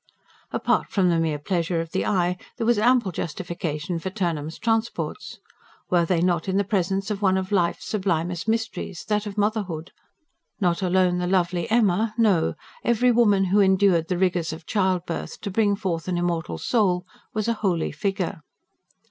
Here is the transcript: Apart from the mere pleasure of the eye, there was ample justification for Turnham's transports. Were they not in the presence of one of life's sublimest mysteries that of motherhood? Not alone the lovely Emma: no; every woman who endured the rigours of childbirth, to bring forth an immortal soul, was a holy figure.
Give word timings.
Apart 0.49 0.89
from 0.89 1.09
the 1.09 1.19
mere 1.19 1.37
pleasure 1.37 1.79
of 1.79 1.91
the 1.91 2.07
eye, 2.07 2.35
there 2.57 2.65
was 2.65 2.79
ample 2.79 3.11
justification 3.11 3.99
for 3.99 4.09
Turnham's 4.09 4.57
transports. 4.57 5.37
Were 5.91 6.05
they 6.05 6.21
not 6.21 6.49
in 6.49 6.57
the 6.57 6.63
presence 6.63 7.11
of 7.11 7.21
one 7.21 7.37
of 7.37 7.51
life's 7.51 7.85
sublimest 7.85 8.47
mysteries 8.47 9.05
that 9.09 9.27
of 9.27 9.37
motherhood? 9.37 9.91
Not 10.59 10.81
alone 10.81 11.19
the 11.19 11.27
lovely 11.27 11.69
Emma: 11.69 12.15
no; 12.17 12.55
every 12.83 13.11
woman 13.11 13.43
who 13.53 13.59
endured 13.61 14.07
the 14.07 14.17
rigours 14.17 14.51
of 14.51 14.65
childbirth, 14.65 15.39
to 15.41 15.51
bring 15.51 15.75
forth 15.75 16.07
an 16.07 16.17
immortal 16.17 16.57
soul, 16.57 17.05
was 17.35 17.47
a 17.47 17.53
holy 17.61 17.91
figure. 17.91 18.41